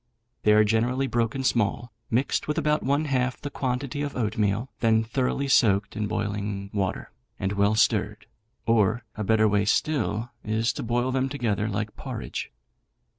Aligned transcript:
They 0.41 0.53
are 0.53 0.63
generally 0.63 1.05
broken 1.05 1.43
small, 1.43 1.91
mixed 2.09 2.47
with 2.47 2.57
about 2.57 2.81
one 2.81 3.05
half 3.05 3.39
the 3.39 3.51
quantity 3.51 4.01
of 4.01 4.15
oatmeal, 4.15 4.71
then 4.79 5.03
thoroughly 5.03 5.47
soaked 5.47 5.95
in 5.95 6.07
boiling 6.07 6.71
water, 6.73 7.11
and 7.39 7.51
well 7.53 7.75
stirred; 7.75 8.25
or, 8.65 9.05
a 9.15 9.23
better 9.23 9.47
way 9.47 9.63
still 9.63 10.31
is 10.43 10.73
to 10.73 10.81
boil 10.81 11.11
them 11.11 11.29
together 11.29 11.67
like 11.69 11.95
porridge. 11.97 12.51